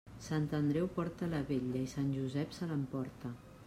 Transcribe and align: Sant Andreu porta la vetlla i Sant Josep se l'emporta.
Sant 0.27 0.47
Andreu 0.59 0.87
porta 0.95 1.29
la 1.35 1.43
vetlla 1.53 1.83
i 1.85 1.93
Sant 1.95 2.11
Josep 2.19 2.61
se 2.61 2.71
l'emporta. 2.75 3.37